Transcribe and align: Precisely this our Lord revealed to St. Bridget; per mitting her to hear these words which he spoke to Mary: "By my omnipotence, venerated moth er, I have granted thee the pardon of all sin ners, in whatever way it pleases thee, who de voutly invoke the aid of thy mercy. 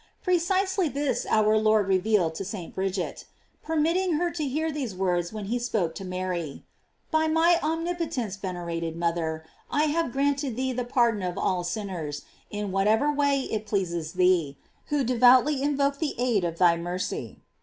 Precisely 0.23 0.89
this 0.89 1.27
our 1.29 1.59
Lord 1.59 1.87
revealed 1.87 2.33
to 2.33 2.43
St. 2.43 2.73
Bridget; 2.73 3.25
per 3.61 3.75
mitting 3.75 4.13
her 4.13 4.31
to 4.31 4.45
hear 4.47 4.71
these 4.71 4.95
words 4.95 5.31
which 5.31 5.45
he 5.49 5.59
spoke 5.59 5.93
to 5.93 6.03
Mary: 6.03 6.63
"By 7.11 7.27
my 7.27 7.59
omnipotence, 7.61 8.35
venerated 8.35 8.95
moth 8.95 9.17
er, 9.19 9.45
I 9.69 9.83
have 9.83 10.11
granted 10.11 10.55
thee 10.55 10.73
the 10.73 10.85
pardon 10.85 11.21
of 11.21 11.37
all 11.37 11.63
sin 11.63 11.89
ners, 11.89 12.23
in 12.49 12.71
whatever 12.71 13.13
way 13.13 13.41
it 13.41 13.67
pleases 13.67 14.13
thee, 14.13 14.57
who 14.87 15.03
de 15.03 15.19
voutly 15.19 15.61
invoke 15.61 15.99
the 15.99 16.15
aid 16.17 16.43
of 16.43 16.57
thy 16.57 16.77
mercy. 16.77 17.37